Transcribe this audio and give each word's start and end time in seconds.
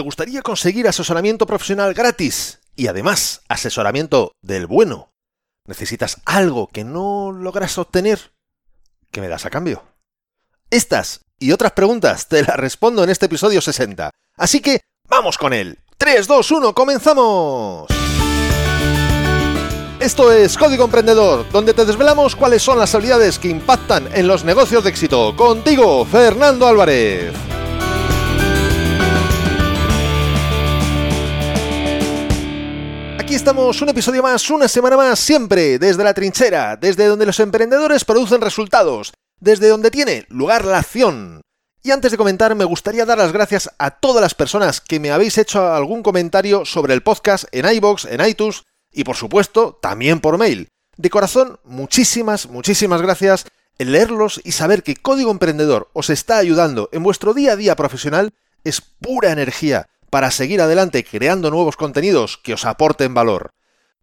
¿Te 0.00 0.04
gustaría 0.04 0.40
conseguir 0.40 0.88
asesoramiento 0.88 1.44
profesional 1.44 1.92
gratis? 1.92 2.60
Y 2.74 2.86
además, 2.86 3.42
asesoramiento 3.50 4.32
del 4.40 4.66
bueno. 4.66 5.12
¿Necesitas 5.66 6.22
algo 6.24 6.68
que 6.68 6.84
no 6.84 7.32
logras 7.32 7.76
obtener? 7.76 8.32
¿Qué 9.10 9.20
me 9.20 9.28
das 9.28 9.44
a 9.44 9.50
cambio? 9.50 9.82
Estas 10.70 11.26
y 11.38 11.52
otras 11.52 11.72
preguntas 11.72 12.28
te 12.28 12.42
las 12.42 12.56
respondo 12.56 13.04
en 13.04 13.10
este 13.10 13.26
episodio 13.26 13.60
60. 13.60 14.08
Así 14.38 14.60
que, 14.60 14.80
¡vamos 15.06 15.36
con 15.36 15.52
él! 15.52 15.78
3, 15.98 16.26
2, 16.26 16.50
1, 16.50 16.74
comenzamos. 16.74 17.90
Esto 20.00 20.32
es 20.32 20.56
Código 20.56 20.86
Emprendedor, 20.86 21.46
donde 21.52 21.74
te 21.74 21.84
desvelamos 21.84 22.36
cuáles 22.36 22.62
son 22.62 22.78
las 22.78 22.94
habilidades 22.94 23.38
que 23.38 23.48
impactan 23.48 24.08
en 24.14 24.26
los 24.26 24.44
negocios 24.44 24.82
de 24.82 24.88
éxito. 24.88 25.36
Contigo, 25.36 26.06
Fernando 26.06 26.66
Álvarez. 26.66 27.34
Aquí 33.30 33.36
estamos, 33.36 33.80
un 33.80 33.88
episodio 33.88 34.24
más, 34.24 34.50
una 34.50 34.66
semana 34.66 34.96
más, 34.96 35.20
siempre 35.20 35.78
desde 35.78 36.02
la 36.02 36.14
trinchera, 36.14 36.76
desde 36.76 37.06
donde 37.06 37.26
los 37.26 37.38
emprendedores 37.38 38.04
producen 38.04 38.40
resultados, 38.40 39.12
desde 39.38 39.68
donde 39.68 39.92
tiene 39.92 40.26
lugar 40.30 40.64
la 40.64 40.78
acción. 40.78 41.40
Y 41.80 41.92
antes 41.92 42.10
de 42.10 42.16
comentar, 42.16 42.56
me 42.56 42.64
gustaría 42.64 43.06
dar 43.06 43.18
las 43.18 43.32
gracias 43.32 43.70
a 43.78 43.92
todas 43.92 44.20
las 44.20 44.34
personas 44.34 44.80
que 44.80 44.98
me 44.98 45.12
habéis 45.12 45.38
hecho 45.38 45.72
algún 45.72 46.02
comentario 46.02 46.64
sobre 46.64 46.92
el 46.92 47.04
podcast 47.04 47.44
en 47.52 47.72
iBox, 47.72 48.06
en 48.06 48.26
iTunes 48.26 48.64
y 48.90 49.04
por 49.04 49.14
supuesto 49.14 49.78
también 49.80 50.18
por 50.18 50.36
mail. 50.36 50.66
De 50.96 51.08
corazón, 51.08 51.60
muchísimas, 51.62 52.48
muchísimas 52.48 53.00
gracias 53.00 53.46
en 53.78 53.92
leerlos 53.92 54.40
y 54.42 54.50
saber 54.50 54.82
que 54.82 54.96
Código 54.96 55.30
Emprendedor 55.30 55.88
os 55.92 56.10
está 56.10 56.38
ayudando 56.38 56.88
en 56.90 57.04
vuestro 57.04 57.32
día 57.32 57.52
a 57.52 57.56
día 57.56 57.76
profesional 57.76 58.34
es 58.64 58.80
pura 58.80 59.30
energía 59.30 59.88
para 60.10 60.30
seguir 60.30 60.60
adelante 60.60 61.04
creando 61.04 61.50
nuevos 61.50 61.76
contenidos 61.76 62.36
que 62.36 62.54
os 62.54 62.64
aporten 62.64 63.14
valor. 63.14 63.52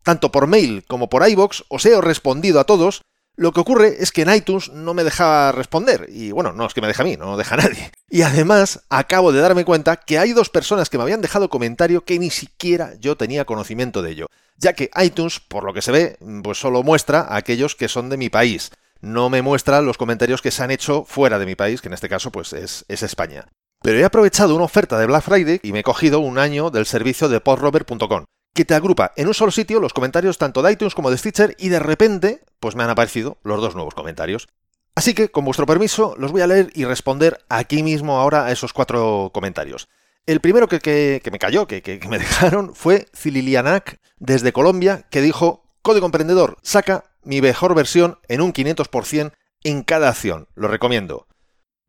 Tanto 0.04 0.31
por 0.31 0.48
mail 0.48 0.86
como 0.88 1.09
por 1.09 1.28
iBox 1.28 1.66
os 1.68 1.86
he 1.86 2.00
respondido 2.02 2.59
a 2.59 2.64
todos 2.64 3.04
lo 3.38 3.52
que 3.52 3.59
ocurre 3.59 3.98
es 4.00 4.12
que 4.12 4.23
en 4.23 4.34
iTunes 4.34 4.70
no 4.70 4.96
me 4.96 5.04
deja 5.04 5.52
responder, 5.52 6.08
y 6.09 6.31
bueno, 6.31 6.54
no 6.54 6.66
es 6.66 6.73
que 6.73 6.81
me 6.81 6.88
deja 6.88 7.04
a 7.04 7.06
mí, 7.06 7.18
no 7.18 7.38
deja 7.38 7.54
a 7.54 7.59
nadie. 7.59 7.92
Y 8.09 8.23
además 8.23 8.81
acabo 8.90 9.31
de 9.31 9.42
darme 9.42 9.64
cuenta 9.64 9.98
que 9.98 10.18
hay 10.18 10.34
dos 10.34 10.50
personas 10.50 10.90
que 10.90 10.98
me 10.98 11.04
habían 11.04 11.22
dejado 11.22 11.48
comentario 11.48 12.04
que 12.04 12.18
ni 12.18 12.31
siquiera 12.31 12.96
yo 13.00 13.16
tenía 13.16 13.46
conocimiento 13.46 14.02
de 14.02 14.12
ello, 14.12 14.28
ya 14.58 14.74
que 14.74 14.90
iTunes, 14.96 15.40
por 15.40 15.64
lo 15.64 15.74
que 15.74 15.84
se 15.84 15.92
ve, 15.92 16.18
pues 16.42 16.58
solo 16.58 16.81
muestra 16.81 17.20
a 17.20 17.36
aquellos 17.36 17.76
que 17.76 17.88
son 17.88 18.09
de 18.09 18.18
mi 18.18 18.31
país, 18.31 18.72
no 19.02 19.30
me 19.30 19.44
muestra 19.44 19.81
los 19.81 20.00
comentarios 20.00 20.42
que 20.42 20.50
se 20.50 20.64
han 20.64 20.72
hecho 20.72 21.06
fuera 21.06 21.38
de 21.38 21.46
mi 21.46 21.53
país, 21.53 21.81
que 21.81 21.90
en 21.90 21.94
este 21.94 22.09
caso 22.09 22.31
pues 22.31 22.53
es, 22.53 22.86
es 22.88 23.03
España. 23.03 23.46
Pero 23.88 24.00
he 24.00 24.04
aprovechado 24.04 24.54
una 24.54 24.66
oferta 24.66 25.00
de 25.00 25.06
Black 25.06 25.24
Friday 25.24 25.62
y 25.64 25.72
me 25.72 25.80
he 25.80 25.84
cogido 25.84 26.20
un 26.20 26.40
año 26.40 26.72
del 26.72 26.86
servicio 26.86 27.30
de 27.30 27.40
postrover.com 27.40 28.26
que 28.54 28.66
te 28.66 28.74
agrupa 28.74 29.14
en 29.16 29.28
un 29.28 29.34
solo 29.34 29.50
sitio 29.50 29.80
los 29.80 29.94
comentarios 29.94 30.38
tanto 30.38 30.62
de 30.62 30.74
iTunes 30.74 30.94
como 30.94 31.10
de 31.10 31.18
Stitcher 31.18 31.56
y 31.58 31.70
de 31.70 31.80
repente 31.80 32.42
pues 32.60 32.76
me 32.76 32.84
han 32.84 32.90
aparecido 32.90 33.38
los 33.44 33.62
dos 33.62 33.76
nuevos 33.76 33.94
comentarios. 33.94 34.50
Así 34.94 35.14
que, 35.14 35.30
con 35.30 35.46
vuestro 35.46 35.66
permiso, 35.66 36.16
los 36.18 36.34
voy 36.34 36.42
a 36.42 36.48
leer 36.48 36.70
y 36.74 36.84
responder 36.84 37.40
aquí 37.48 37.82
mismo 37.82 38.20
ahora 38.20 38.44
a 38.44 38.52
esos 38.52 38.74
cuatro 38.74 39.32
comentarios. 39.34 39.88
El 40.26 40.42
primero 40.42 40.68
que, 40.68 41.22
me 41.32 41.40
cayó, 41.40 41.66
que, 41.66 41.82
que, 41.82 42.06
me 42.10 42.20
dejaron, 42.20 42.76
fue 42.76 43.06
Cililianac 43.16 44.02
desde 44.18 44.52
Colombia, 44.52 45.06
que 45.10 45.22
dijo, 45.22 45.64
Código 45.82 46.08
Emprendedor, 46.08 46.58
saca 46.62 47.06
mi 47.24 47.40
mejor 47.40 47.74
versión 47.74 48.20
en 48.28 48.42
un 48.42 48.52
500% 48.52 49.32
en 49.64 49.84
cada 49.84 50.10
acción. 50.10 50.50
Lo 50.56 50.68
recomiendo. 50.68 51.26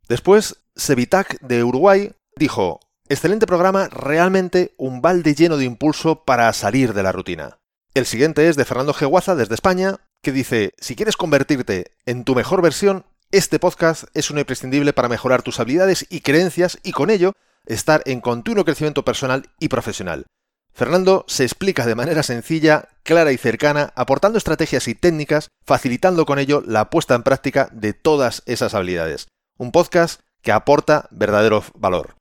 Después, 0.09 0.56
Sevitac 0.75 1.39
de 1.41 1.62
Uruguay 1.62 2.12
dijo, 2.37 2.81
Excelente 3.11 3.47
programa, 3.47 3.89
realmente 3.89 4.75
un 4.77 5.01
balde 5.01 5.34
lleno 5.34 5.56
de 5.56 5.64
impulso 5.64 6.25
para 6.25 6.53
salir 6.53 6.92
de 6.92 7.03
la 7.03 7.12
rutina. 7.12 7.59
El 7.95 8.06
siguiente 8.06 8.48
es 8.48 8.56
de 8.56 8.64
Fernando 8.64 8.92
Geguaza 8.92 9.34
desde 9.34 9.55
España, 9.55 9.97
que 10.23 10.33
dice, 10.33 10.73
si 10.79 10.95
quieres 10.95 11.17
convertirte 11.17 11.92
en 12.07 12.24
tu 12.24 12.35
mejor 12.35 12.61
versión, 12.63 13.07
este 13.30 13.58
podcast 13.58 14.05
es 14.14 14.30
un 14.30 14.39
imprescindible 14.39 14.92
para 14.92 15.08
mejorar 15.08 15.42
tus 15.42 15.61
habilidades 15.61 16.07
y 16.11 16.20
creencias 16.20 16.79
y 16.83 16.92
con 16.92 17.11
ello 17.11 17.33
estar 17.67 18.02
en 18.07 18.20
continuo 18.20 18.64
crecimiento 18.64 19.05
personal 19.05 19.51
y 19.58 19.69
profesional. 19.69 20.27
Fernando 20.73 21.25
se 21.29 21.45
explica 21.45 21.86
de 21.86 21.95
manera 21.95 22.23
sencilla, 22.23 22.89
clara 23.02 23.33
y 23.33 23.36
cercana, 23.36 23.92
aportando 23.96 24.39
estrategias 24.39 24.86
y 24.86 24.95
técnicas, 24.95 25.48
facilitando 25.67 26.25
con 26.25 26.39
ello 26.39 26.63
la 26.64 26.89
puesta 26.89 27.14
en 27.14 27.23
práctica 27.23 27.69
de 27.73 27.95
todas 27.95 28.42
esas 28.46 28.75
habilidades. 28.75 29.29
Un 29.58 29.73
podcast 29.73 30.20
que 30.41 30.52
aporta 30.52 31.08
verdadero 31.11 31.64
valor. 31.74 32.17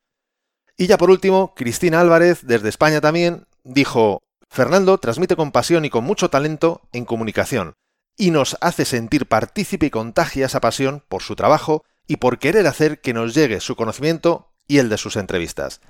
Y 0.76 0.88
ya 0.88 0.98
por 0.98 1.10
último, 1.10 1.54
Cristina 1.56 2.02
Álvarez, 2.02 2.42
desde 2.46 2.70
España 2.70 3.00
también, 3.00 3.46
dijo, 3.64 4.22
Fernando 4.50 4.98
transmite 4.98 5.36
con 5.36 5.52
pasión 5.52 5.86
y 5.86 5.90
con 5.90 6.04
mucho 6.04 6.30
talento 6.30 6.82
en 6.94 7.06
comunicación, 7.06 7.74
y 8.18 8.32
nos 8.32 8.58
hace 8.62 8.86
sentir 8.86 9.28
partícipe 9.28 9.86
y 9.86 9.90
contagia 9.92 10.48
esa 10.48 10.60
pasión 10.60 11.04
por 11.08 11.22
su 11.22 11.36
trabajo 11.36 11.84
y 12.08 12.18
por 12.18 12.40
querer 12.40 12.66
hacer 12.66 13.02
que 13.02 13.14
nos 13.14 13.34
llegue 13.34 13.60
su 13.60 13.76
conocimiento 13.76 14.52
y 14.68 14.80
el 14.80 14.90
de 14.90 14.98
sus 14.98 15.16
entrevistas. 15.16 15.82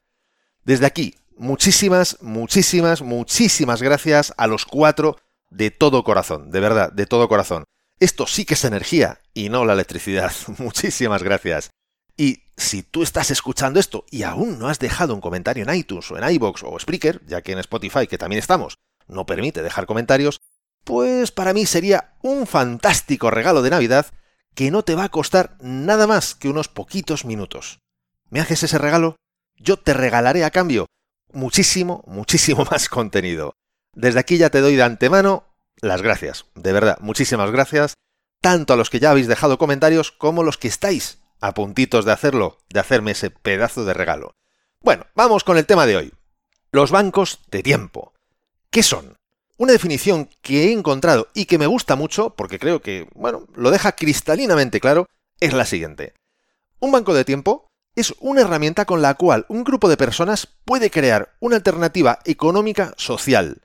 Desde 0.65 0.85
aquí, 0.85 1.15
muchísimas, 1.37 2.17
muchísimas, 2.21 3.01
muchísimas 3.01 3.81
gracias 3.81 4.33
a 4.35 4.47
los 4.47 4.65
cuatro 4.65 5.17
de 5.49 5.71
todo 5.71 6.03
corazón, 6.03 6.51
de 6.51 6.59
verdad, 6.59 6.91
de 6.91 7.05
todo 7.05 7.29
corazón. 7.29 7.63
Esto 7.99 8.27
sí 8.27 8.45
que 8.45 8.53
es 8.53 8.63
energía 8.63 9.21
y 9.33 9.49
no 9.49 9.65
la 9.65 9.73
electricidad. 9.73 10.31
Muchísimas 10.57 11.23
gracias. 11.23 11.71
Y 12.15 12.43
si 12.57 12.83
tú 12.83 13.03
estás 13.03 13.29
escuchando 13.31 13.79
esto 13.79 14.05
y 14.09 14.23
aún 14.23 14.57
no 14.57 14.69
has 14.69 14.79
dejado 14.79 15.13
un 15.13 15.21
comentario 15.21 15.63
en 15.63 15.75
iTunes 15.75 16.09
o 16.11 16.17
en 16.17 16.29
iBox 16.33 16.63
o 16.63 16.79
Spreaker, 16.79 17.21
ya 17.25 17.41
que 17.41 17.51
en 17.51 17.59
Spotify, 17.59 18.07
que 18.07 18.17
también 18.17 18.39
estamos, 18.39 18.77
no 19.07 19.25
permite 19.25 19.61
dejar 19.61 19.85
comentarios, 19.85 20.41
pues 20.83 21.31
para 21.31 21.53
mí 21.53 21.65
sería 21.65 22.15
un 22.21 22.47
fantástico 22.47 23.29
regalo 23.29 23.61
de 23.61 23.69
Navidad 23.69 24.07
que 24.55 24.71
no 24.71 24.83
te 24.83 24.95
va 24.95 25.03
a 25.03 25.09
costar 25.09 25.55
nada 25.61 26.07
más 26.07 26.33
que 26.33 26.49
unos 26.49 26.67
poquitos 26.67 27.25
minutos. 27.25 27.79
¿Me 28.29 28.39
haces 28.39 28.63
ese 28.63 28.79
regalo? 28.79 29.15
Yo 29.55 29.77
te 29.77 29.93
regalaré 29.93 30.43
a 30.43 30.51
cambio 30.51 30.87
muchísimo, 31.31 32.03
muchísimo 32.07 32.65
más 32.71 32.89
contenido. 32.89 33.53
Desde 33.93 34.19
aquí 34.19 34.37
ya 34.37 34.49
te 34.49 34.61
doy 34.61 34.75
de 34.75 34.83
antemano 34.83 35.46
las 35.81 36.01
gracias. 36.01 36.45
De 36.55 36.73
verdad, 36.73 36.97
muchísimas 37.01 37.51
gracias, 37.51 37.93
tanto 38.41 38.73
a 38.73 38.75
los 38.75 38.89
que 38.89 38.99
ya 38.99 39.11
habéis 39.11 39.27
dejado 39.27 39.57
comentarios 39.57 40.11
como 40.11 40.43
los 40.43 40.57
que 40.57 40.67
estáis 40.67 41.19
a 41.39 41.53
puntitos 41.53 42.05
de 42.05 42.11
hacerlo, 42.11 42.57
de 42.69 42.79
hacerme 42.79 43.11
ese 43.11 43.29
pedazo 43.29 43.85
de 43.85 43.93
regalo. 43.93 44.35
Bueno, 44.81 45.05
vamos 45.15 45.43
con 45.43 45.57
el 45.57 45.65
tema 45.65 45.85
de 45.85 45.97
hoy. 45.97 46.13
Los 46.71 46.91
bancos 46.91 47.39
de 47.49 47.63
tiempo. 47.63 48.13
¿Qué 48.69 48.83
son? 48.83 49.17
Una 49.57 49.71
definición 49.71 50.29
que 50.41 50.65
he 50.65 50.71
encontrado 50.71 51.29
y 51.33 51.45
que 51.45 51.57
me 51.57 51.67
gusta 51.67 51.95
mucho, 51.95 52.31
porque 52.35 52.59
creo 52.59 52.81
que, 52.81 53.07
bueno, 53.15 53.47
lo 53.55 53.71
deja 53.71 53.93
cristalinamente 53.93 54.79
claro, 54.79 55.07
es 55.39 55.53
la 55.53 55.65
siguiente. 55.65 56.13
Un 56.79 56.91
banco 56.91 57.13
de 57.13 57.25
tiempo 57.25 57.67
es 57.95 58.13
una 58.19 58.41
herramienta 58.41 58.85
con 58.85 59.01
la 59.01 59.15
cual 59.15 59.45
un 59.49 59.63
grupo 59.63 59.89
de 59.89 59.97
personas 59.97 60.47
puede 60.65 60.91
crear 60.91 61.35
una 61.39 61.55
alternativa 61.55 62.19
económica 62.25 62.93
social. 62.97 63.63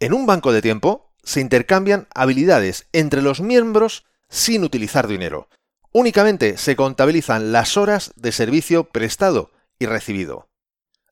En 0.00 0.12
un 0.12 0.26
banco 0.26 0.52
de 0.52 0.60
tiempo 0.60 1.11
se 1.22 1.40
intercambian 1.40 2.08
habilidades 2.14 2.86
entre 2.92 3.22
los 3.22 3.40
miembros 3.40 4.04
sin 4.28 4.64
utilizar 4.64 5.06
dinero. 5.06 5.48
Únicamente 5.92 6.56
se 6.56 6.74
contabilizan 6.74 7.52
las 7.52 7.76
horas 7.76 8.12
de 8.16 8.32
servicio 8.32 8.84
prestado 8.84 9.50
y 9.78 9.86
recibido. 9.86 10.48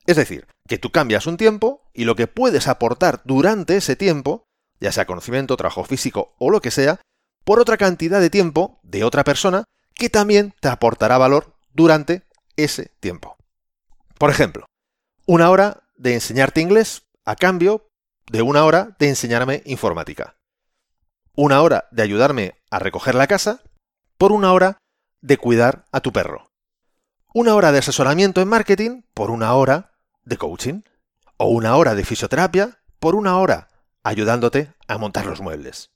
Es 0.07 0.17
decir, 0.17 0.47
que 0.67 0.79
tú 0.79 0.91
cambias 0.91 1.27
un 1.27 1.37
tiempo 1.37 1.83
y 1.93 2.05
lo 2.05 2.17
que 2.17 2.27
puedes 2.27 2.67
aportar 2.67 3.21
durante 3.25 3.77
ese 3.77 3.97
tiempo, 3.97 4.45
ya 4.81 4.93
sea 4.93 5.07
conocimiento, 5.07 5.57
trabajo 5.57 5.85
físico 5.85 6.35
o 6.39 6.51
lo 6.51 6.61
que 6.61 6.71
sea, 6.71 7.01
por 7.45 7.61
otra 7.61 7.77
cantidad 7.77 8.21
de 8.21 8.31
tiempo 8.31 8.81
de 8.83 9.05
otra 9.05 9.25
persona 9.25 9.65
que 9.95 10.09
también 10.09 10.55
te 10.61 10.69
aportará 10.69 11.19
valor 11.19 11.55
durante 11.75 12.23
ese 12.57 12.93
tiempo. 13.01 13.37
Por 14.19 14.31
ejemplo, 14.31 14.67
una 15.27 15.51
hora 15.51 15.83
de 15.97 16.15
enseñarte 16.15 16.61
inglés 16.61 17.03
a 17.25 17.37
cambio 17.37 17.90
de 18.31 18.43
una 18.43 18.65
hora 18.65 18.97
de 18.99 19.09
enseñarme 19.09 19.63
informática. 19.65 20.37
Una 21.35 21.63
hora 21.63 21.89
de 21.91 22.03
ayudarme 22.03 22.61
a 22.71 22.79
recoger 22.79 23.15
la 23.15 23.27
casa 23.27 23.63
por 24.19 24.33
una 24.33 24.53
hora 24.53 24.79
de 25.21 25.39
cuidar 25.39 25.85
a 25.93 26.01
tu 26.01 26.13
perro. 26.13 26.51
Una 27.33 27.55
hora 27.55 27.73
de 27.73 27.79
asesoramiento 27.79 28.41
en 28.41 28.49
marketing 28.49 29.03
por 29.15 29.31
una 29.31 29.55
hora 29.55 29.93
de 30.25 30.37
coaching. 30.37 30.83
O 31.37 31.47
una 31.47 31.77
hora 31.77 31.95
de 31.95 32.05
fisioterapia 32.05 32.83
por 32.99 33.15
una 33.15 33.39
hora 33.39 33.69
ayudándote 34.03 34.73
a 34.89 34.99
montar 34.99 35.27
los 35.27 35.41
muebles. 35.41 35.91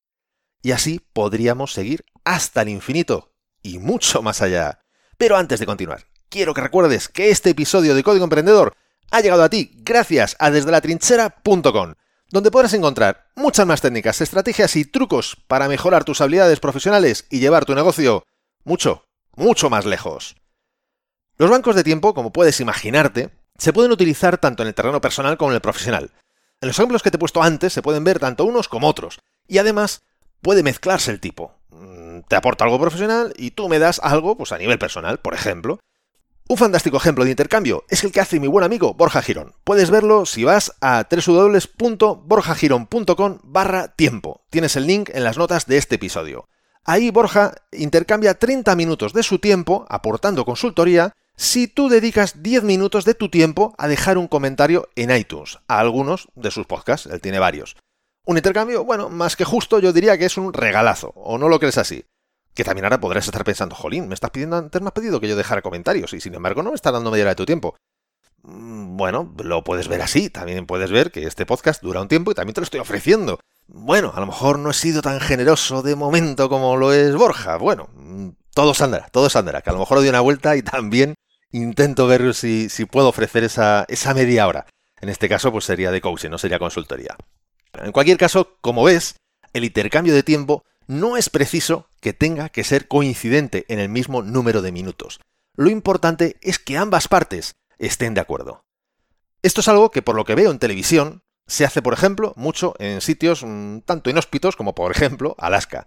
Y 0.63 0.73
así 0.73 1.01
podríamos 1.13 1.73
seguir 1.73 2.05
hasta 2.25 2.63
el 2.63 2.71
infinito 2.71 3.35
y 3.63 3.79
mucho 3.79 4.23
más 4.23 4.41
allá. 4.41 4.81
Pero 5.19 5.37
antes 5.37 5.61
de 5.61 5.67
continuar, 5.67 6.07
quiero 6.29 6.55
que 6.55 6.63
recuerdes 6.63 7.09
que 7.09 7.31
este 7.31 7.51
episodio 7.51 7.95
de 7.95 8.03
Código 8.03 8.25
Emprendedor 8.25 8.75
ha 9.11 9.21
llegado 9.21 9.43
a 9.43 9.51
ti 9.51 9.71
gracias 9.83 10.37
a 10.39 10.51
desde 10.51 10.71
la 10.71 10.81
trinchera.com 10.81 11.95
donde 12.35 12.51
podrás 12.51 12.75
encontrar 12.75 13.29
muchas 13.37 13.65
más 13.65 13.81
técnicas, 13.81 14.21
estrategias 14.21 14.75
y 14.75 14.85
trucos 14.85 15.37
para 15.47 15.69
mejorar 15.69 16.03
tus 16.03 16.21
habilidades 16.21 16.59
profesionales 16.59 17.27
y 17.31 17.39
llevar 17.39 17.65
tu 17.65 17.77
negocio 17.77 18.25
mucho, 18.65 19.05
mucho 19.37 19.71
más 19.71 19.85
lejos. 19.85 20.35
Los 21.39 21.49
bancos 21.49 21.77
de 21.77 21.85
tiempo, 21.85 22.13
como 22.13 22.33
puedes 22.33 22.59
imaginarte, 22.59 23.31
se 23.57 23.73
pueden 23.73 23.93
utilizar 23.93 24.39
tanto 24.39 24.65
en 24.65 24.67
el 24.67 24.75
terreno 24.75 25.01
personal 25.01 25.37
como 25.37 25.53
en 25.53 25.55
el 25.55 25.61
profesional. 25.61 26.11
En 26.61 26.67
los 26.67 26.77
ejemplos 26.77 27.05
que 27.05 27.13
te 27.13 27.19
he 27.19 27.21
puesto 27.21 27.41
antes 27.41 27.73
se 27.73 27.83
pueden 27.83 28.03
ver 28.03 28.19
tanto 28.19 28.45
unos 28.45 28.67
como 28.67 28.89
otros, 28.89 29.21
y 29.47 29.59
además 29.59 30.03
puede 30.43 30.65
mezclarse 30.65 31.13
el 31.13 31.21
tipo. 31.21 31.55
Mm, 31.69 32.23
te 32.27 32.35
aporta 32.35 32.65
algo 32.65 32.81
profesional 32.81 33.33
y 33.37 33.53
tú 33.53 33.69
me 33.69 33.79
das 33.79 34.01
algo 34.03 34.37
pues, 34.37 34.51
a 34.51 34.59
nivel 34.59 34.81
personal, 34.81 35.19
por 35.19 35.35
ejemplo. 35.35 35.79
Un 36.55 36.59
fantástico 36.59 36.99
ejemplo 36.99 37.25
de 37.25 37.33
intercambio 37.33 37.85
es 37.89 38.05
el 38.05 38.13
que 38.13 38.21
hace 38.21 38.39
mi 38.39 38.47
buen 38.47 38.65
amigo 38.65 38.95
Borja 38.95 39.23
Girón. 39.23 39.57
Puedes 39.65 39.91
verlo 39.91 40.25
si 40.25 40.45
vas 40.45 40.73
a 40.81 41.05
www.borjagirón.com 41.11 43.39
barra 43.43 43.89
tiempo. 43.89 44.45
Tienes 44.51 44.77
el 44.77 44.87
link 44.87 45.11
en 45.13 45.25
las 45.25 45.37
notas 45.37 45.67
de 45.67 45.79
este 45.79 45.97
episodio. 45.97 46.47
Ahí 46.85 47.11
Borja 47.11 47.57
intercambia 47.73 48.35
30 48.35 48.77
minutos 48.77 49.13
de 49.13 49.25
su 49.25 49.41
tiempo 49.41 49.85
aportando 49.89 50.45
consultoría 50.45 51.13
si 51.35 51.67
tú 51.67 51.89
dedicas 51.89 52.41
10 52.41 52.63
minutos 52.63 53.05
de 53.05 53.15
tu 53.15 53.31
tiempo 53.31 53.75
a 53.77 53.89
dejar 53.89 54.17
un 54.17 54.29
comentario 54.29 54.89
en 54.95 55.11
iTunes 55.11 55.59
a 55.67 55.81
algunos 55.81 56.29
de 56.37 56.53
sus 56.53 56.69
podcasts, 56.69 57.09
él 57.11 57.21
tiene 57.21 57.41
varios. 57.41 57.75
Un 58.27 58.37
intercambio, 58.37 58.85
bueno, 58.85 59.11
más 59.11 59.35
que 59.35 59.45
justo, 59.45 59.81
yo 59.81 59.93
diría 59.93 60.17
que 60.17 60.27
es 60.27 60.37
un 60.37 60.53
regalazo, 60.53 61.09
¿o 61.17 61.37
no 61.37 61.49
lo 61.49 61.59
crees 61.59 61.79
así? 61.79 62.05
Que 62.55 62.65
también 62.65 62.85
ahora 62.85 63.01
podrás 63.01 63.27
estar 63.27 63.45
pensando, 63.45 63.75
jolín, 63.75 64.09
me 64.09 64.15
estás 64.15 64.31
pidiendo, 64.31 64.57
antes 64.57 64.81
me 64.81 64.89
has 64.89 64.93
pedido 64.93 65.21
que 65.21 65.29
yo 65.29 65.37
dejara 65.37 65.63
comentarios 65.63 66.13
y 66.13 66.21
sin 66.21 66.35
embargo 66.35 66.63
no 66.63 66.71
me 66.71 66.77
estás 66.77 66.93
dando 66.93 67.11
media 67.11 67.25
hora 67.25 67.33
de 67.33 67.37
tu 67.37 67.47
tiempo. 67.47 67.77
Mm, 68.43 68.97
bueno, 68.97 69.35
lo 69.43 69.65
puedes 69.65 69.89
ver 69.89 70.03
así, 70.03 70.31
también 70.31 70.67
puedes 70.67 70.91
ver 70.91 71.11
que 71.11 71.27
este 71.27 71.47
podcast 71.47 71.83
dura 71.83 72.01
un 72.01 72.09
tiempo 72.09 72.31
y 72.31 72.35
también 72.35 72.55
te 72.55 72.61
lo 72.61 72.65
estoy 72.65 72.81
ofreciendo. 72.81 73.41
Bueno, 73.67 74.13
a 74.15 74.21
lo 74.21 74.27
mejor 74.27 74.59
no 74.59 74.71
he 74.71 74.75
sido 74.75 75.03
tan 75.03 75.21
generoso 75.21 75.83
de 75.83 75.97
momento 75.97 76.49
como 76.49 76.77
lo 76.77 76.93
es 76.93 77.15
Borja. 77.17 77.57
Bueno, 77.57 77.89
mm, 77.95 78.29
todo 78.55 78.75
saldrá, 78.75 79.09
todo 79.11 79.31
saldrá, 79.31 79.63
que 79.63 79.71
a 79.71 79.73
lo 79.73 79.79
mejor 79.81 79.99
doy 79.99 80.09
una 80.09 80.21
vuelta 80.21 80.57
y 80.57 80.63
también 80.63 81.15
intento 81.51 82.07
ver 82.07 82.35
si, 82.35 82.69
si 82.69 82.85
puedo 82.85 83.09
ofrecer 83.09 83.45
esa, 83.45 83.85
esa 83.89 84.15
media 84.15 84.47
hora. 84.47 84.67
En 85.01 85.09
este 85.09 85.29
caso, 85.29 85.51
pues 85.51 85.65
sería 85.65 85.91
de 85.91 86.01
coaching, 86.01 86.31
no 86.31 86.39
sería 86.39 86.59
consultoría. 86.59 87.17
En 87.75 87.93
cualquier 87.93 88.19
caso, 88.19 88.57
como 88.61 88.85
ves, 88.85 89.17
el 89.53 89.65
intercambio 89.65 90.15
de 90.15 90.23
tiempo 90.23 90.65
no 90.87 91.17
es 91.17 91.31
preciso 91.31 91.89
que 92.05 92.13
tenga 92.13 92.51
que 92.51 92.65
ser 92.65 92.87
coincidente 92.87 93.65
en 93.69 93.79
el 93.79 93.89
mismo 93.89 94.21
número 94.21 94.61
de 94.61 94.73
minutos. 94.73 95.21
Lo 95.57 95.71
importante 95.71 96.37
es 96.43 96.59
que 96.59 96.77
ambas 96.77 97.09
partes 97.09 97.55
estén 97.79 98.13
de 98.13 98.21
acuerdo. 98.21 98.67
Esto 99.41 99.63
es 99.63 99.69
algo 99.69 99.91
que 99.91 100.03
por 100.03 100.15
lo 100.15 100.27
que 100.27 100.35
veo 100.35 100.51
en 100.51 100.59
televisión 100.59 101.23
se 101.47 101.65
hace, 101.65 101.81
por 101.81 101.95
ejemplo, 101.95 102.35
mucho 102.37 102.75
en 102.79 103.01
sitios 103.01 103.43
mm, 103.43 103.79
tanto 103.87 104.11
inhóspitos 104.11 104.55
como, 104.55 104.75
por 104.75 104.93
ejemplo, 104.93 105.35
Alaska. 105.39 105.87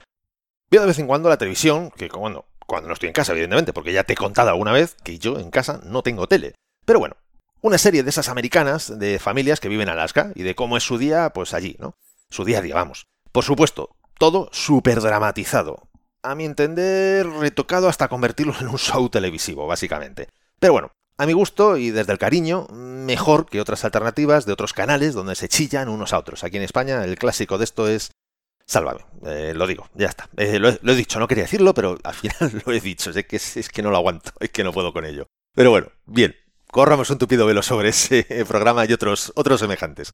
Veo 0.71 0.81
de 0.81 0.87
vez 0.87 0.97
en 0.97 1.05
cuando 1.05 1.29
la 1.29 1.37
televisión, 1.37 1.91
que 1.91 2.09
cuando 2.09 2.45
cuando 2.65 2.87
no 2.87 2.93
estoy 2.95 3.07
en 3.07 3.13
casa, 3.13 3.33
evidentemente, 3.33 3.71
porque 3.71 3.93
ya 3.93 4.03
te 4.03 4.13
he 4.13 4.17
contado 4.17 4.49
alguna 4.49 4.73
vez 4.73 4.95
que 5.03 5.19
yo 5.19 5.37
en 5.37 5.51
casa 5.51 5.81
no 5.83 6.01
tengo 6.01 6.27
tele. 6.27 6.55
Pero 6.83 6.97
bueno, 6.97 7.15
una 7.61 7.77
serie 7.77 8.01
de 8.01 8.09
esas 8.09 8.27
americanas 8.27 8.97
de 8.97 9.19
familias 9.19 9.59
que 9.59 9.69
viven 9.69 9.87
en 9.87 9.93
Alaska 9.93 10.31
y 10.33 10.41
de 10.41 10.55
cómo 10.55 10.77
es 10.77 10.83
su 10.83 10.97
día, 10.97 11.29
pues 11.29 11.53
allí, 11.53 11.77
¿no? 11.79 11.93
Su 12.31 12.43
día 12.43 12.57
a 12.57 12.61
día, 12.61 12.73
vamos. 12.73 13.05
Por 13.31 13.43
supuesto, 13.43 13.95
todo 14.17 14.49
súper 14.51 14.99
dramatizado. 14.99 15.86
A 16.27 16.35
mi 16.35 16.43
entender, 16.43 17.25
retocado 17.25 17.87
hasta 17.87 18.09
convertirlo 18.09 18.53
en 18.59 18.67
un 18.67 18.77
show 18.77 19.07
televisivo, 19.07 19.65
básicamente. 19.65 20.27
Pero 20.59 20.73
bueno, 20.73 20.91
a 21.17 21.25
mi 21.25 21.31
gusto 21.31 21.77
y 21.77 21.89
desde 21.89 22.11
el 22.11 22.17
cariño, 22.17 22.67
mejor 22.67 23.45
que 23.45 23.61
otras 23.61 23.85
alternativas 23.85 24.45
de 24.45 24.51
otros 24.51 24.73
canales 24.73 25.13
donde 25.13 25.35
se 25.35 25.47
chillan 25.47 25.87
unos 25.87 26.11
a 26.11 26.19
otros. 26.19 26.43
Aquí 26.43 26.57
en 26.57 26.63
España 26.63 27.01
el 27.05 27.17
clásico 27.17 27.57
de 27.57 27.63
esto 27.63 27.87
es 27.87 28.11
Sálvame, 28.65 29.05
eh, 29.25 29.53
lo 29.55 29.65
digo, 29.67 29.87
ya 29.93 30.07
está. 30.07 30.27
Eh, 30.35 30.59
lo, 30.59 30.67
he, 30.67 30.95
dicho, 30.97 31.17
no 31.17 31.29
quería 31.29 31.45
decirlo, 31.45 31.73
pero 31.73 31.97
al 32.03 32.13
final 32.13 32.61
lo 32.65 32.73
he 32.73 32.81
dicho. 32.81 33.11
Es 33.11 33.25
que, 33.25 33.37
es, 33.37 33.69
que 33.69 33.81
no 33.81 33.89
lo 33.89 33.95
aguanto, 33.95 34.31
es 34.41 34.49
que 34.49 34.65
no 34.65 34.73
puedo 34.73 34.91
con 34.91 35.05
ello. 35.05 35.29
Pero 35.55 35.71
bueno, 35.71 35.87
bien, 36.05 36.35
corramos 36.69 37.09
un 37.09 37.19
tupido 37.19 37.45
velo 37.45 37.63
sobre 37.63 37.89
ese 37.89 38.25
programa 38.49 38.85
y 38.85 38.91
otros, 38.91 39.31
otros 39.35 39.61
semejantes. 39.61 40.13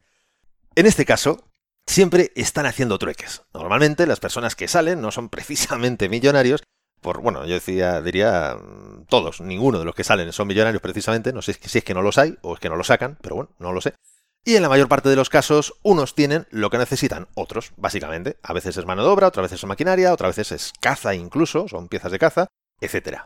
En 0.75 0.85
este 0.85 1.05
caso, 1.05 1.43
siempre 1.87 2.31
están 2.35 2.65
haciendo 2.65 2.97
trueques. 2.97 3.43
Normalmente 3.53 4.07
las 4.07 4.19
personas 4.19 4.55
que 4.55 4.67
salen 4.67 5.01
no 5.01 5.11
son 5.11 5.29
precisamente 5.29 6.09
millonarios, 6.09 6.63
por, 7.01 7.21
bueno, 7.21 7.45
yo 7.45 7.55
decía, 7.55 8.01
diría 8.01 8.57
todos, 9.09 9.41
ninguno 9.41 9.77
de 9.77 9.85
los 9.85 9.93
que 9.93 10.05
salen 10.05 10.31
son 10.31 10.47
millonarios 10.47 10.81
precisamente, 10.81 11.33
no 11.33 11.41
sé 11.41 11.53
si 11.53 11.77
es 11.77 11.83
que 11.83 11.93
no 11.93 12.01
los 12.01 12.17
hay 12.17 12.37
o 12.41 12.53
es 12.53 12.59
que 12.59 12.69
no 12.69 12.77
los 12.77 12.87
sacan, 12.87 13.17
pero 13.21 13.35
bueno, 13.35 13.51
no 13.59 13.73
lo 13.73 13.81
sé. 13.81 13.93
Y 14.45 14.55
en 14.55 14.61
la 14.61 14.69
mayor 14.69 14.89
parte 14.89 15.07
de 15.07 15.15
los 15.15 15.29
casos, 15.29 15.75
unos 15.83 16.15
tienen 16.15 16.47
lo 16.49 16.69
que 16.69 16.77
necesitan, 16.77 17.27
otros, 17.33 17.71
básicamente. 17.77 18.37
A 18.43 18.51
veces 18.51 18.75
es 18.75 18.85
mano 18.85 19.01
de 19.01 19.07
obra, 19.07 19.27
otras 19.27 19.43
veces 19.43 19.59
es 19.59 19.67
maquinaria, 19.67 20.11
otras 20.11 20.35
veces 20.35 20.51
es 20.51 20.73
caza 20.81 21.15
incluso, 21.15 21.69
son 21.69 21.87
piezas 21.87 22.11
de 22.11 22.19
caza, 22.19 22.47
etc. 22.81 23.19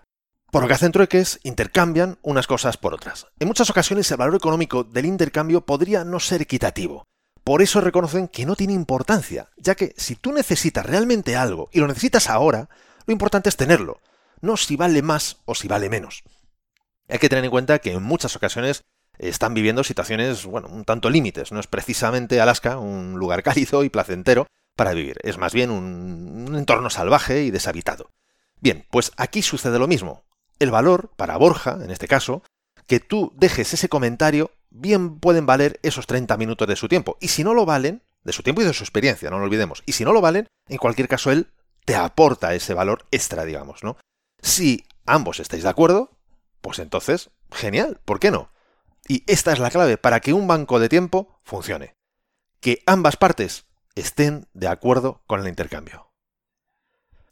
Por 0.51 0.61
lo 0.61 0.67
que 0.67 0.75
hacen 0.75 0.91
trueques, 0.91 1.39
intercambian 1.43 2.19
unas 2.21 2.45
cosas 2.45 2.77
por 2.77 2.93
otras. 2.93 3.25
En 3.39 3.47
muchas 3.47 3.69
ocasiones 3.69 4.09
el 4.11 4.17
valor 4.17 4.35
económico 4.35 4.83
del 4.83 5.07
intercambio 5.07 5.65
podría 5.65 6.03
no 6.03 6.19
ser 6.19 6.43
equitativo. 6.43 7.03
Por 7.47 7.61
eso 7.61 7.79
reconocen 7.79 8.27
que 8.27 8.45
no 8.45 8.57
tiene 8.57 8.73
importancia, 8.73 9.47
ya 9.55 9.73
que 9.73 9.93
si 9.95 10.17
tú 10.17 10.33
necesitas 10.33 10.85
realmente 10.85 11.37
algo 11.37 11.69
y 11.71 11.79
lo 11.79 11.87
necesitas 11.87 12.29
ahora, 12.29 12.67
lo 13.05 13.13
importante 13.13 13.47
es 13.47 13.55
tenerlo, 13.55 14.01
no 14.41 14.57
si 14.57 14.75
vale 14.75 15.01
más 15.01 15.37
o 15.45 15.55
si 15.55 15.69
vale 15.69 15.89
menos. 15.89 16.23
Hay 17.07 17.19
que 17.19 17.29
tener 17.29 17.45
en 17.45 17.51
cuenta 17.51 17.79
que 17.79 17.93
en 17.93 18.03
muchas 18.03 18.35
ocasiones 18.35 18.83
están 19.17 19.53
viviendo 19.53 19.85
situaciones, 19.85 20.45
bueno, 20.45 20.67
un 20.67 20.83
tanto 20.83 21.09
límites. 21.09 21.53
No 21.53 21.61
es 21.61 21.67
precisamente 21.67 22.41
Alaska 22.41 22.79
un 22.79 23.17
lugar 23.17 23.43
cálido 23.43 23.85
y 23.85 23.89
placentero 23.89 24.47
para 24.75 24.91
vivir, 24.91 25.15
es 25.23 25.37
más 25.37 25.53
bien 25.53 25.71
un, 25.71 26.53
entorno 26.53 26.89
salvaje 26.89 27.43
y 27.43 27.51
deshabitado. 27.51 28.11
Bien, 28.59 28.85
pues 28.91 29.13
aquí 29.15 29.41
sucede 29.41 29.79
lo 29.79 29.87
mismo. 29.87 30.25
El 30.59 30.71
valor, 30.71 31.11
para 31.15 31.37
Borja, 31.37 31.79
en 31.81 31.91
este 31.91 32.09
caso, 32.09 32.43
que 32.87 32.99
tú 32.99 33.31
dejes 33.37 33.73
ese 33.73 33.87
comentario, 33.87 34.51
bien 34.69 35.19
pueden 35.19 35.45
valer 35.45 35.79
esos 35.83 36.07
30 36.07 36.37
minutos 36.37 36.67
de 36.67 36.75
su 36.75 36.87
tiempo. 36.87 37.17
Y 37.19 37.29
si 37.29 37.43
no 37.43 37.53
lo 37.53 37.65
valen, 37.65 38.03
de 38.23 38.33
su 38.33 38.43
tiempo 38.43 38.61
y 38.61 38.65
de 38.65 38.73
su 38.73 38.83
experiencia, 38.83 39.29
no 39.29 39.39
lo 39.39 39.45
olvidemos. 39.45 39.83
Y 39.85 39.93
si 39.93 40.03
no 40.03 40.13
lo 40.13 40.21
valen, 40.21 40.47
en 40.67 40.77
cualquier 40.77 41.07
caso 41.07 41.31
él 41.31 41.51
te 41.85 41.95
aporta 41.95 42.53
ese 42.53 42.73
valor 42.73 43.05
extra, 43.11 43.45
digamos, 43.45 43.83
¿no? 43.83 43.97
Si 44.41 44.85
ambos 45.05 45.39
estáis 45.39 45.63
de 45.63 45.69
acuerdo, 45.69 46.11
pues 46.61 46.79
entonces, 46.79 47.29
genial, 47.51 47.99
¿por 48.03 48.19
qué 48.19 48.31
no? 48.31 48.51
Y 49.07 49.23
esta 49.27 49.53
es 49.53 49.59
la 49.59 49.71
clave 49.71 49.97
para 49.97 50.19
que 50.19 50.33
un 50.33 50.47
banco 50.47 50.79
de 50.79 50.89
tiempo 50.89 51.39
funcione. 51.43 51.95
Que 52.59 52.83
ambas 52.85 53.15
partes 53.15 53.65
estén 53.95 54.47
de 54.53 54.67
acuerdo 54.67 55.21
con 55.27 55.39
el 55.39 55.47
intercambio. 55.47 56.11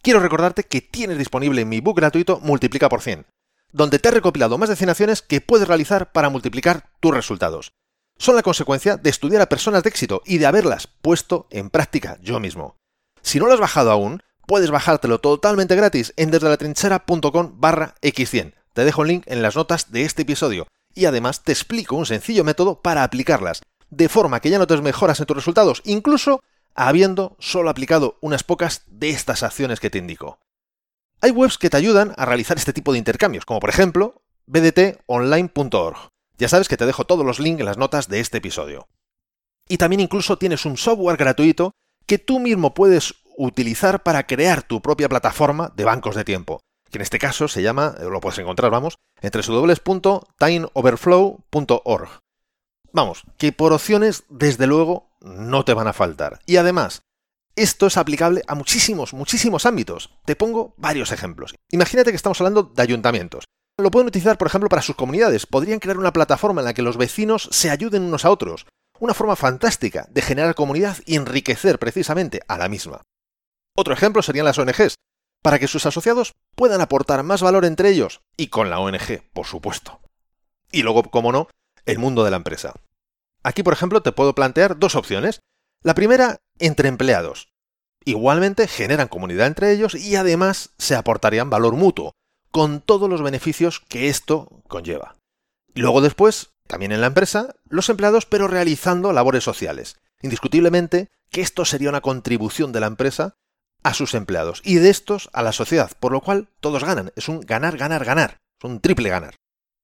Quiero 0.02 0.20
recordarte 0.20 0.64
que 0.64 0.81
tienes 0.81 1.18
disponible 1.18 1.66
mi 1.66 1.81
book 1.81 1.98
gratuito 1.98 2.40
Multiplica 2.40 2.90
por 2.90 3.02
100, 3.02 3.26
donde 3.72 4.00
te 4.00 4.10
he 4.10 4.12
recopilado 4.12 4.58
más 4.58 4.70
de 4.70 4.76
100 4.76 4.90
acciones 4.90 5.22
que 5.22 5.42
puedes 5.42 5.68
realizar 5.68 6.12
para 6.12 6.30
multiplicar 6.30 6.90
tus 7.00 7.14
resultados. 7.14 7.74
Son 8.18 8.36
la 8.36 8.44
consecuencia 8.44 8.98
de 8.98 9.10
estudiar 9.10 9.42
a 9.42 9.50
personas 9.50 9.84
de 9.84 9.90
éxito 9.90 10.22
y 10.26 10.38
de 10.38 10.45
haberlas 10.45 10.88
puesto 10.88 11.48
en 11.50 11.69
práctica 11.69 12.18
yo 12.22 12.40
mismo. 12.40 12.78
Si 13.22 13.40
no 13.40 13.48
lo 13.48 13.54
has 13.54 13.60
bajado 13.60 13.92
aún, 13.92 14.22
puedes 14.48 14.72
bajártelo 14.72 15.19
totalmente 15.19 15.76
gratis 15.76 16.14
en 16.16 16.31
desdelatrinchera.com 16.31 17.60
barra 17.60 17.95
x100. 18.02 18.54
Te 18.74 18.86
dejo 18.86 19.02
el 19.02 19.10
link 19.10 19.24
en 19.28 19.42
las 19.42 19.56
notas 19.56 19.92
de 19.92 20.04
este 20.04 20.22
episodio 20.22 20.68
y 20.94 21.06
además 21.06 21.44
te 21.44 21.52
explico 21.52 21.95
un 21.95 22.06
sencillo 22.06 22.44
método 22.44 22.81
para 22.81 23.04
aplicarlas, 23.04 23.62
de 23.90 24.10
forma 24.10 24.40
que 24.40 24.50
ya 24.50 24.60
notes 24.60 24.81
mejoras 24.81 25.19
en 25.19 25.26
tus 25.26 25.36
resultados, 25.36 25.81
incluso 25.84 26.42
habiendo 26.74 27.36
solo 27.40 27.69
aplicado 27.69 28.18
unas 28.22 28.44
pocas 28.44 28.84
de 28.88 29.10
estas 29.10 29.44
acciones 29.44 29.80
que 29.80 29.90
te 29.90 29.98
indico. 29.98 30.40
Hay 31.22 31.31
webs 31.31 31.57
que 31.57 31.69
te 31.69 31.78
ayudan 31.78 32.14
a 32.18 32.26
realizar 32.26 32.57
este 32.57 32.74
tipo 32.74 32.92
de 32.92 33.00
intercambios, 33.00 33.45
como 33.45 33.60
por 33.60 33.69
ejemplo 33.69 34.22
bdtonline.org. 34.48 35.98
Ya 36.38 36.50
sabes 36.50 36.68
que 36.68 36.78
te 36.78 36.86
dejo 36.86 37.06
todos 37.06 37.26
los 37.26 37.40
links 37.40 37.62
en 37.62 37.66
las 37.66 37.78
notas 37.78 38.10
de 38.10 38.19
este 38.19 38.38
episodio. 38.38 38.88
Y 39.68 39.78
también 39.78 40.02
incluso 40.02 40.38
tienes 40.38 40.66
un 40.66 40.78
software 40.78 41.18
gratuito 41.18 41.72
que 42.06 42.19
tú 42.19 42.40
mismo 42.40 42.74
puedes 42.74 43.16
utilizar 43.38 44.04
para 44.04 44.28
crear 44.28 44.64
tu 44.64 44.81
propia 44.81 45.10
plataforma 45.10 45.72
de 45.76 45.86
bancos 45.86 46.16
de 46.16 46.24
tiempo 46.24 46.62
que 46.95 46.98
en 46.98 47.02
este 47.02 47.19
caso 47.19 47.50
se 47.50 47.62
llama, 47.62 47.94
eh, 48.00 48.06
lo 48.10 48.22
puedes 48.22 48.40
encontrar, 48.40 48.72
vamos, 48.72 48.95
entre 49.22 49.42
www.timeoverflow.org. 49.42 52.10
Vamos, 52.94 53.24
que 53.38 53.52
por 53.52 53.74
opciones, 53.74 54.24
desde 54.30 54.66
luego, 54.66 55.10
no 55.19 55.66
te 55.66 55.74
van 55.74 55.90
a 55.90 55.94
faltar. 55.94 56.40
Y 56.45 56.56
además, 56.56 57.02
esto 57.56 57.88
es 57.88 57.97
aplicable 57.97 58.42
a 58.47 58.56
muchísimos, 58.56 59.14
muchísimos 59.14 59.66
ámbitos. 59.66 60.12
Te 60.26 60.35
pongo 60.35 60.74
varios 60.78 61.12
ejemplos. 61.12 61.56
Imagínate 61.71 62.12
que 62.12 62.18
estamos 62.18 62.40
hablando 62.42 62.64
de 62.64 62.81
ayuntamientos. 62.81 63.45
Lo 63.78 63.92
pueden 63.92 64.07
utilizar, 64.07 64.38
por 64.38 64.47
ejemplo, 64.47 64.69
para 64.69 64.81
sus 64.81 64.95
comunidades. 64.95 65.45
Podrían 65.45 65.80
crear 65.80 65.97
una 65.97 66.14
plataforma 66.14 66.62
en 66.62 66.66
la 66.66 66.74
que 66.74 66.81
los 66.81 66.97
vecinos 66.97 67.50
se 67.52 67.69
ayuden 67.69 68.04
unos 68.04 68.26
a 68.26 68.31
otros. 68.31 68.66
Una 69.00 69.14
forma 69.14 69.35
fantástica 69.35 70.07
de 70.09 70.21
generar 70.21 70.56
comunidad 70.56 70.97
y 71.06 71.16
enriquecer 71.16 71.80
precisamente 71.80 72.42
a 72.47 72.57
la 72.57 72.69
misma. 72.69 73.02
Otro 73.78 73.94
ejemplo 73.94 74.21
serían 74.21 74.45
las 74.45 74.57
ONGs, 74.57 74.95
para 75.42 75.59
que 75.59 75.68
sus 75.68 75.85
asociados 75.85 76.33
puedan 76.56 76.81
aportar 76.81 77.24
más 77.24 77.42
valor 77.42 77.66
entre 77.66 77.90
ellos 77.90 78.21
y 78.38 78.47
con 78.47 78.69
la 78.69 78.80
ONG, 78.80 79.21
por 79.33 79.45
supuesto. 79.45 80.00
Y 80.71 80.81
luego, 80.81 81.04
como 81.04 81.31
no, 81.31 81.50
el 81.85 82.00
mundo 82.00 82.24
de 82.24 82.31
la 82.31 82.38
empresa. 82.38 82.74
Aquí, 83.44 83.62
por 83.62 83.74
ejemplo, 83.74 84.02
te 84.02 84.12
puedo 84.12 84.33
plantear 84.33 84.80
dos 84.80 84.95
opciones. 84.95 85.42
La 85.83 85.94
primera, 85.94 86.38
entre 86.59 86.90
empleados. 86.90 87.50
Igualmente 88.04 88.68
generan 88.68 89.07
comunidad 89.07 89.47
entre 89.47 89.71
ellos 89.71 89.95
y 89.95 90.16
además 90.16 90.71
se 90.78 90.95
aportarían 90.95 91.50
valor 91.50 91.76
mutuo, 91.76 92.14
con 92.52 92.81
todos 92.81 93.09
los 93.09 93.21
beneficios 93.21 93.80
que 93.80 94.07
esto 94.09 94.64
conlleva. 94.68 95.18
Luego 95.74 96.02
después, 96.02 96.52
también 96.68 96.92
en 96.92 97.02
la 97.02 97.07
empresa, 97.07 97.56
los 97.68 97.90
empleados, 97.90 98.26
pero 98.26 98.47
realizando 98.47 99.12
labores 99.12 99.44
sociales. 99.44 99.97
Indiscutiblemente 100.21 101.09
que 101.30 101.42
esto 101.42 101.66
sería 101.66 101.90
una 101.90 102.02
contribución 102.02 102.71
de 102.71 102.80
la 102.80 102.88
empresa 102.88 103.35
a 103.83 103.94
sus 103.94 104.14
empleados 104.14 104.62
y 104.64 104.76
de 104.76 104.90
estos 104.90 105.30
a 105.33 105.44
la 105.44 105.52
sociedad, 105.52 105.92
por 106.00 106.12
lo 106.12 106.21
cual 106.21 106.50
todos 106.59 106.83
ganan. 106.83 107.12
Es 107.16 107.28
un 107.28 107.42
ganar, 107.42 107.78
ganar, 107.78 108.06
ganar. 108.06 108.42
Es 108.59 108.69
un 108.69 108.80
triple 108.80 109.09
ganar. 109.09 109.35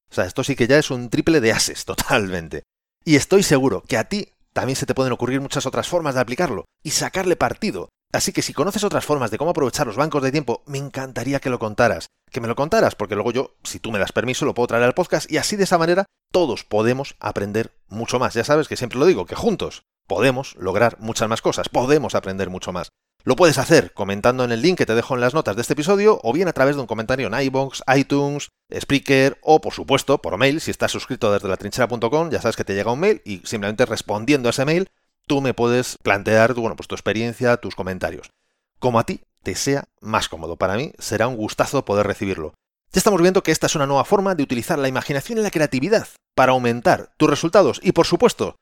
O 0.09 0.15
sea, 0.15 0.25
esto 0.25 0.43
sí 0.43 0.55
que 0.55 0.67
ya 0.67 0.77
es 0.77 0.91
un 0.91 1.09
triple 1.09 1.41
de 1.41 1.51
ases, 1.51 1.85
totalmente. 1.85 2.63
Y 3.03 3.15
estoy 3.15 3.43
seguro 3.43 3.83
que 3.83 3.97
a 3.97 4.05
ti 4.05 4.33
también 4.53 4.75
se 4.75 4.85
te 4.85 4.93
pueden 4.93 5.13
ocurrir 5.13 5.41
muchas 5.41 5.65
otras 5.65 5.87
formas 5.87 6.15
de 6.15 6.21
aplicarlo 6.21 6.65
y 6.83 6.91
sacarle 6.91 7.35
partido. 7.35 7.89
Así 8.13 8.33
que 8.33 8.41
si 8.41 8.53
conoces 8.53 8.83
otras 8.83 9.05
formas 9.05 9.31
de 9.31 9.37
cómo 9.37 9.51
aprovechar 9.51 9.87
los 9.87 9.95
bancos 9.95 10.21
de 10.21 10.31
tiempo, 10.31 10.63
me 10.65 10.77
encantaría 10.77 11.39
que 11.39 11.49
lo 11.49 11.59
contaras. 11.59 12.07
Que 12.29 12.41
me 12.41 12.47
lo 12.47 12.55
contaras, 12.55 12.95
porque 12.95 13.15
luego 13.15 13.31
yo, 13.31 13.55
si 13.63 13.79
tú 13.79 13.91
me 13.91 13.99
das 13.99 14.11
permiso, 14.11 14.45
lo 14.45 14.53
puedo 14.53 14.67
traer 14.67 14.83
al 14.83 14.93
podcast 14.93 15.31
y 15.31 15.37
así 15.37 15.55
de 15.55 15.63
esa 15.63 15.77
manera 15.77 16.05
todos 16.31 16.63
podemos 16.63 17.15
aprender 17.19 17.71
mucho 17.87 18.19
más. 18.19 18.33
Ya 18.33 18.43
sabes 18.43 18.67
que 18.67 18.77
siempre 18.77 18.99
lo 18.99 19.05
digo, 19.05 19.25
que 19.25 19.35
juntos 19.35 19.83
podemos 20.07 20.55
lograr 20.55 20.97
muchas 20.99 21.29
más 21.29 21.41
cosas, 21.41 21.69
podemos 21.69 22.15
aprender 22.15 22.49
mucho 22.49 22.73
más. 22.73 22.89
Lo 23.23 23.35
puedes 23.35 23.59
hacer 23.59 23.93
comentando 23.93 24.43
en 24.43 24.51
el 24.51 24.61
link 24.61 24.77
que 24.77 24.85
te 24.85 24.95
dejo 24.95 25.13
en 25.13 25.21
las 25.21 25.33
notas 25.33 25.55
de 25.55 25.61
este 25.61 25.73
episodio 25.73 26.19
o 26.23 26.33
bien 26.33 26.47
a 26.47 26.53
través 26.53 26.75
de 26.75 26.81
un 26.81 26.87
comentario 26.87 27.27
en 27.27 27.39
iBox, 27.39 27.83
iTunes, 27.95 28.49
Spreaker 28.73 29.37
o 29.43 29.61
por 29.61 29.73
supuesto 29.73 30.19
por 30.19 30.37
mail 30.37 30.59
si 30.59 30.71
estás 30.71 30.91
suscrito 30.91 31.31
desde 31.31 31.47
la 31.47 31.57
trinchera.com, 31.57 32.31
ya 32.31 32.41
sabes 32.41 32.55
que 32.55 32.63
te 32.63 32.73
llega 32.73 32.91
un 32.91 32.99
mail 32.99 33.21
y 33.23 33.41
simplemente 33.45 33.85
respondiendo 33.85 34.49
a 34.49 34.51
ese 34.51 34.65
mail 34.65 34.89
tú 35.27 35.39
me 35.41 35.53
puedes 35.53 35.97
plantear 36.01 36.53
bueno, 36.55 36.75
pues 36.75 36.87
tu 36.87 36.95
experiencia, 36.95 37.57
tus 37.57 37.75
comentarios. 37.75 38.31
Como 38.79 38.99
a 38.99 39.05
ti 39.05 39.21
te 39.43 39.55
sea 39.55 39.85
más 39.99 40.27
cómodo. 40.27 40.57
Para 40.57 40.75
mí 40.75 40.93
será 40.97 41.27
un 41.27 41.37
gustazo 41.37 41.85
poder 41.85 42.07
recibirlo. 42.07 42.53
Ya 42.91 42.99
estamos 42.99 43.21
viendo 43.21 43.43
que 43.43 43.51
esta 43.51 43.67
es 43.67 43.75
una 43.75 43.87
nueva 43.87 44.03
forma 44.03 44.35
de 44.35 44.43
utilizar 44.43 44.79
la 44.79 44.87
imaginación 44.87 45.37
y 45.37 45.41
la 45.41 45.51
creatividad 45.51 46.07
para 46.35 46.53
aumentar 46.53 47.13
tus 47.17 47.29
resultados 47.29 47.79
y 47.83 47.91
por 47.91 48.05
supuesto 48.05 48.55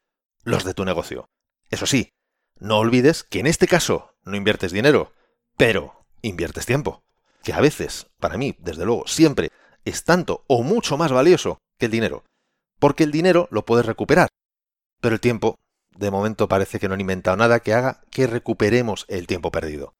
los 0.43 0.63
de 0.63 0.73
tu 0.73 0.85
negocio. 0.85 1.29
Eso 1.69 1.85
sí, 1.85 2.11
no 2.59 2.77
olvides 2.77 3.23
que 3.23 3.39
en 3.39 3.47
este 3.47 3.67
caso 3.67 4.11
no 4.29 4.37
inviertes 4.37 4.71
dinero, 4.71 5.13
pero 5.57 6.05
inviertes 6.21 6.65
tiempo. 6.65 7.03
Que 7.43 7.53
a 7.53 7.61
veces, 7.61 8.07
para 8.19 8.37
mí, 8.37 8.55
desde 8.59 8.85
luego, 8.85 9.07
siempre 9.07 9.51
es 9.85 10.03
tanto 10.03 10.43
o 10.47 10.63
mucho 10.63 10.97
más 10.97 11.11
valioso 11.11 11.59
que 11.77 11.85
el 11.85 11.91
dinero. 11.91 12.23
Porque 12.79 13.03
el 13.03 13.11
dinero 13.11 13.47
lo 13.51 13.65
puedes 13.65 13.85
recuperar. 13.85 14.29
Pero 15.01 15.15
el 15.15 15.21
tiempo, 15.21 15.57
de 15.91 16.11
momento 16.11 16.47
parece 16.47 16.79
que 16.79 16.87
no 16.87 16.93
han 16.93 17.01
inventado 17.01 17.37
nada 17.37 17.59
que 17.59 17.73
haga 17.73 18.01
que 18.11 18.27
recuperemos 18.27 19.05
el 19.07 19.27
tiempo 19.27 19.51
perdido. 19.51 19.93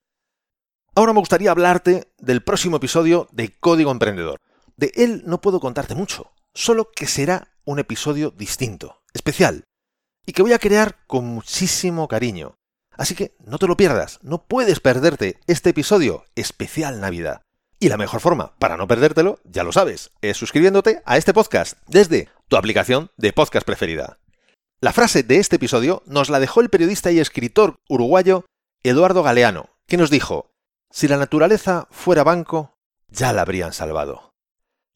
Ahora 0.96 1.14
me 1.14 1.20
gustaría 1.20 1.52
hablarte 1.52 2.12
del 2.18 2.42
próximo 2.42 2.78
episodio 2.78 3.28
de 3.32 3.58
Código 3.58 3.92
Emprendedor. 3.92 4.40
De 4.76 4.92
él 4.96 5.24
no 5.26 5.40
puedo 5.42 5.60
contarte 5.60 5.96
mucho, 5.96 6.32
solo 6.54 6.92
que 6.92 7.06
será 7.06 7.52
un 7.64 7.80
episodio 7.80 8.32
distinto, 8.32 9.02
especial, 9.14 9.64
y 10.26 10.34
que 10.34 10.42
voy 10.42 10.54
a 10.54 10.60
crear 10.60 11.06
con 11.06 11.26
muchísimo 11.26 12.08
cariño. 12.08 12.59
Así 13.00 13.16
que 13.16 13.34
no 13.40 13.60
te 13.60 13.66
lo 13.66 13.78
pierdas, 13.78 14.20
no 14.24 14.44
puedes 14.44 14.82
perderte 14.82 15.40
este 15.48 15.70
episodio 15.70 16.26
especial 16.36 17.00
Navidad. 17.00 17.44
Y 17.80 17.88
la 17.88 17.96
mejor 17.96 18.20
forma 18.20 18.58
para 18.60 18.76
no 18.76 18.90
perdértelo, 18.90 19.40
ya 19.46 19.64
lo 19.64 19.72
sabes, 19.72 20.12
es 20.22 20.36
suscribiéndote 20.36 21.02
a 21.06 21.16
este 21.16 21.34
podcast 21.34 21.78
desde 21.88 22.28
tu 22.50 22.58
aplicación 22.58 23.10
de 23.16 23.32
podcast 23.32 23.66
preferida. 23.66 24.20
La 24.82 24.92
frase 24.92 25.24
de 25.24 25.38
este 25.38 25.56
episodio 25.56 26.04
nos 26.08 26.30
la 26.30 26.42
dejó 26.42 26.60
el 26.60 26.70
periodista 26.70 27.10
y 27.10 27.20
escritor 27.20 27.78
uruguayo 27.88 28.44
Eduardo 28.84 29.24
Galeano, 29.24 29.70
que 29.88 29.96
nos 29.96 30.10
dijo, 30.10 30.52
si 30.92 31.08
la 31.08 31.16
naturaleza 31.16 31.88
fuera 31.92 32.26
banco, 32.26 32.74
ya 33.08 33.32
la 33.32 33.44
habrían 33.44 33.72
salvado. 33.72 34.34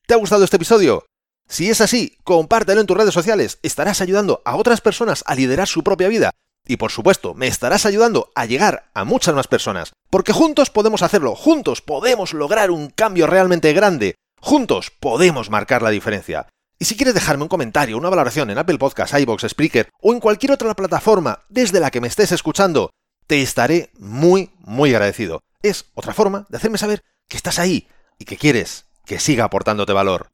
¿Te 0.05 0.13
ha 0.13 0.17
gustado 0.17 0.43
este 0.43 0.57
episodio? 0.57 1.05
Si 1.47 1.69
es 1.69 1.79
así, 1.79 2.17
compártelo 2.25 2.81
en 2.81 2.87
tus 2.87 2.97
redes 2.97 3.13
sociales, 3.13 3.59
estarás 3.63 4.01
ayudando 4.01 4.41
a 4.43 4.57
otras 4.57 4.81
personas 4.81 5.23
a 5.25 5.35
liderar 5.35 5.69
su 5.69 5.85
propia 5.85 6.09
vida. 6.09 6.31
Y 6.65 6.77
por 6.77 6.91
supuesto, 6.91 7.33
me 7.33 7.47
estarás 7.47 7.85
ayudando 7.85 8.31
a 8.35 8.45
llegar 8.45 8.89
a 8.93 9.03
muchas 9.03 9.35
más 9.35 9.47
personas. 9.47 9.93
Porque 10.09 10.33
juntos 10.33 10.69
podemos 10.69 11.01
hacerlo, 11.01 11.35
juntos 11.35 11.81
podemos 11.81 12.33
lograr 12.33 12.71
un 12.71 12.89
cambio 12.89 13.27
realmente 13.27 13.73
grande, 13.73 14.15
juntos 14.39 14.91
podemos 14.99 15.49
marcar 15.49 15.81
la 15.81 15.89
diferencia. 15.89 16.47
Y 16.79 16.85
si 16.85 16.95
quieres 16.95 17.13
dejarme 17.13 17.43
un 17.43 17.49
comentario, 17.49 17.97
una 17.97 18.09
valoración 18.09 18.49
en 18.49 18.57
Apple 18.57 18.77
Podcasts, 18.77 19.17
iBox, 19.19 19.45
Spreaker 19.49 19.89
o 20.01 20.13
en 20.13 20.19
cualquier 20.19 20.51
otra 20.51 20.73
plataforma 20.73 21.43
desde 21.49 21.79
la 21.79 21.91
que 21.91 22.01
me 22.01 22.07
estés 22.07 22.31
escuchando, 22.31 22.91
te 23.27 23.41
estaré 23.41 23.91
muy, 23.97 24.51
muy 24.59 24.93
agradecido. 24.93 25.41
Es 25.61 25.85
otra 25.93 26.13
forma 26.13 26.45
de 26.49 26.57
hacerme 26.57 26.77
saber 26.77 27.03
que 27.29 27.37
estás 27.37 27.59
ahí 27.59 27.87
y 28.19 28.25
que 28.25 28.37
quieres 28.37 28.85
que 29.05 29.19
siga 29.19 29.45
aportándote 29.45 29.93
valor. 29.93 30.29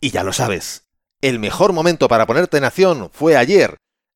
Y 0.00 0.10
ya 0.10 0.24
lo 0.24 0.32
sabes, 0.32 0.84
el 1.20 1.38
mejor 1.38 1.72
momento 1.72 2.08
para 2.08 2.26
ponerte 2.26 2.58
en 2.58 2.64
acción 2.64 3.10
fue 3.12 3.36
ayer. 3.36 3.76